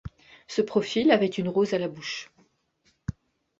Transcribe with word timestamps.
Ce 0.47 0.63
profil 0.63 1.11
avait 1.11 1.27
une 1.27 1.47
rose 1.47 1.75
à 1.75 1.77
la 1.77 1.87
bouche. 1.87 2.31